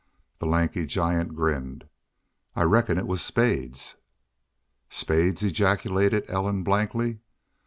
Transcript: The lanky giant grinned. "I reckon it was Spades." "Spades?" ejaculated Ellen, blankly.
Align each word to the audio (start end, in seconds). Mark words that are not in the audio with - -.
The 0.39 0.47
lanky 0.47 0.87
giant 0.87 1.35
grinned. 1.35 1.87
"I 2.55 2.63
reckon 2.63 2.97
it 2.97 3.05
was 3.05 3.21
Spades." 3.21 3.97
"Spades?" 4.89 5.43
ejaculated 5.43 6.23
Ellen, 6.27 6.63
blankly. 6.63 7.19